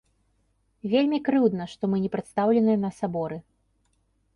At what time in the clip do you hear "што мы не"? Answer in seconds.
1.75-2.13